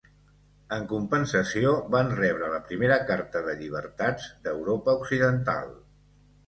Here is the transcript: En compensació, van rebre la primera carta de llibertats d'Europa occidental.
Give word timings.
En 0.77 0.87
compensació, 0.93 1.75
van 1.97 2.09
rebre 2.21 2.49
la 2.55 2.63
primera 2.71 2.99
carta 3.13 3.45
de 3.51 3.57
llibertats 3.63 4.29
d'Europa 4.49 5.01
occidental. 5.03 5.73